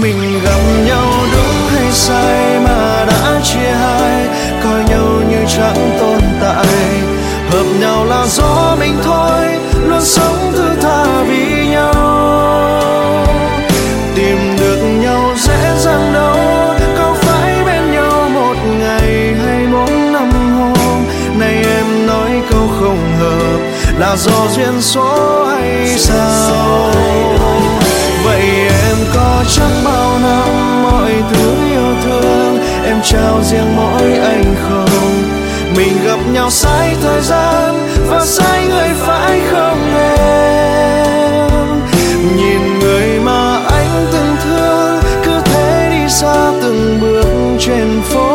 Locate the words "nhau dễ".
15.00-15.76